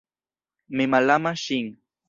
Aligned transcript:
Mi 0.79 0.89
malamas 0.95 1.47
ŝin. 1.47 1.73